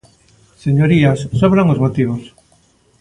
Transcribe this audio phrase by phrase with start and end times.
[0.65, 2.23] Señorías, sobran os motivos.